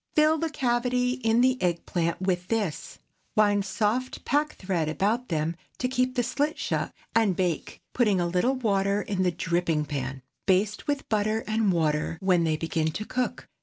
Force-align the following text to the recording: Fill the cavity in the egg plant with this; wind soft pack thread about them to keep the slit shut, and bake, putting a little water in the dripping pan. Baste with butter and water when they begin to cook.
Fill 0.15 0.39
the 0.39 0.49
cavity 0.49 1.11
in 1.11 1.41
the 1.41 1.61
egg 1.61 1.85
plant 1.85 2.19
with 2.19 2.47
this; 2.47 2.97
wind 3.35 3.63
soft 3.63 4.25
pack 4.25 4.53
thread 4.55 4.89
about 4.89 5.29
them 5.29 5.55
to 5.77 5.87
keep 5.87 6.15
the 6.15 6.23
slit 6.23 6.57
shut, 6.57 6.91
and 7.13 7.35
bake, 7.35 7.79
putting 7.93 8.19
a 8.19 8.25
little 8.25 8.55
water 8.55 9.03
in 9.03 9.21
the 9.21 9.29
dripping 9.29 9.85
pan. 9.85 10.23
Baste 10.47 10.87
with 10.87 11.07
butter 11.07 11.43
and 11.45 11.71
water 11.71 12.17
when 12.19 12.45
they 12.45 12.57
begin 12.57 12.89
to 12.93 13.05
cook. 13.05 13.47